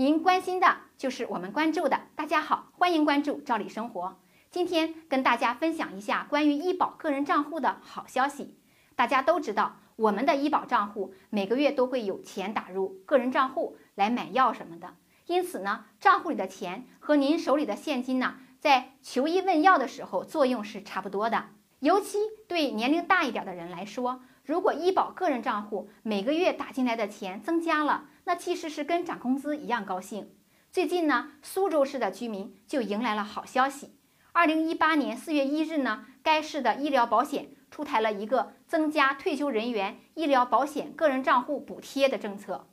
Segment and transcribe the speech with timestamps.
[0.00, 2.00] 您关心的就是我们关注的。
[2.16, 4.16] 大家好，欢迎关注赵理生活。
[4.50, 8.56] 今天跟大家分享一下关于医保个人账户的好消息。
[8.96, 14.94] 大家都知道，我们的医保账户每个月都会有钱打入个人账户来买药什么的，
[15.26, 21.48] 因此呢，账户里的钱和您手里的现金呢，在求医问药的时候作用是差不多的。
[21.80, 22.16] 尤其
[22.48, 30.30] 对年龄大一点的人来说，如果医保个人账户每个月打进来的钱增加了，那其实是跟涨工资一样高兴。
[30.70, 33.96] 最近呢，苏州市的居民就迎来了好消息。
[34.30, 42.68] 二零一八年四月一日呢，该市的医疗保险出台了一个增加退休人员医疗保险个人账户补贴的政策。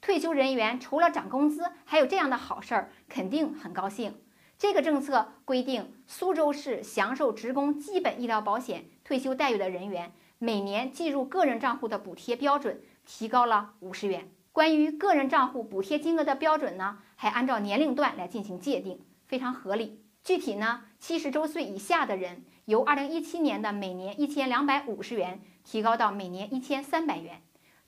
[0.00, 4.14] 退休人员除了涨工资，还有这样的好事儿，肯定很高兴。
[4.56, 14.30] 这个政策规定，苏州市享受职工基本医疗保险退休待遇的人员，每年计入个人账户的补贴标准提高了五十元。
[14.52, 20.02] 关于个人账户补贴金额的标准呢，还按照年龄段来进行界定，非常合理。
[20.24, 27.36] 具体呢，七十周岁以下的人由二零一七年的每年一千两百五十元提高到每年一千三百元；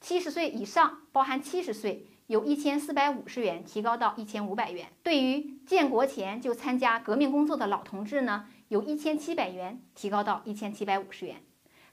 [0.00, 4.86] 七十岁以上（包含七十岁）由一千四百五十元提高到一千五百元。
[5.02, 11.42] 对于建国前就参加革命工作的老同志呢，由一千七百元提高到一千七百五十元。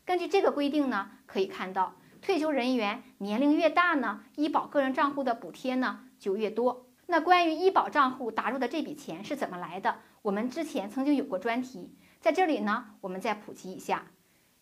[0.05, 6.87] 根据这个规定呢，可以看到，退休人员年龄越大呢，医保个人账户的补贴呢就越多。
[7.07, 9.95] 那关于医保账户打入的这笔钱是怎么来的？
[10.21, 14.11] 我们之前曾经有过专题，在这里呢，我们再普及一下。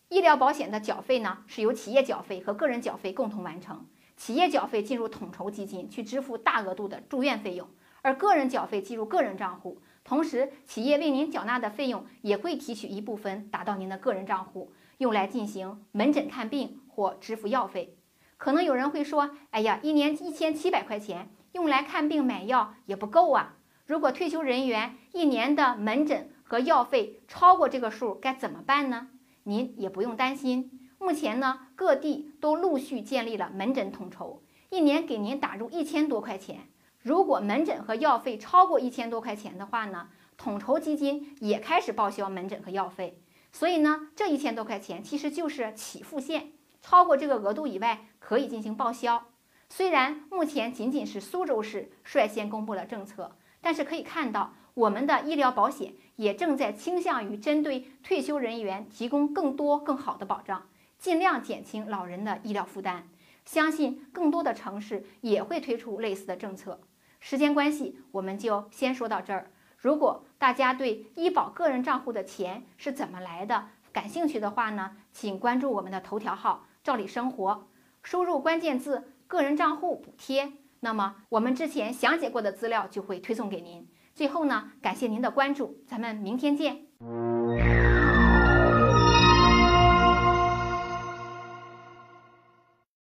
[0.08, 3.86] 医疗保险的缴费呢，是由企业缴费和个人缴费共同完成。
[4.16, 7.68] 企业缴费进入统筹基金去支付大额度的住院费用，
[8.02, 9.82] 而个人缴费进入个人账户。
[10.08, 17.98] 同时，企业为您缴纳的费用也会提取一部分打到您的个人账户，用来进行门诊看病或支付药费。
[18.38, 23.56] 可能有人会说：“哎呀，一年一千七百块钱。”用来看病买药也不够啊！
[23.84, 29.08] 如果退休人员一年的门诊和药费超过这个数，该怎么办呢？
[29.42, 36.68] 您也不用担心，目前呢各地都陆续建立了门诊统筹，一年给您打入一千多块钱。
[37.08, 43.18] 如果门诊和药费超过一千多块钱的话呢，统筹基金也开始报销门诊和药费。
[43.50, 46.52] 所以呢，这一千多块钱其实就是起付线，
[46.82, 49.24] 超过这个额度以外可以进行报销。
[49.70, 60.66] 虽然目前仅仅是苏州市率先公布了政策，但是可以看到，我们的医疗保险也正在倾向于针对退休人员提供更多更好的保障，
[60.98, 63.08] 尽量减轻老人的医疗负担。
[63.46, 66.78] 相信更多的城市也会推出类似的政策。
[67.20, 69.50] 时间关系，我们就先说到这儿。
[69.76, 77.68] 如果大家对医保个人账户的钱是怎么来的感兴趣的话呢，请关注我们的头条号“照理生活”，
[78.02, 79.12] 输入关键字。
[79.26, 83.86] 个人账户补贴，那么我们之前详解过的资料就会推送给您。
[84.14, 86.86] 最后呢，感谢您的关注，咱们明天见。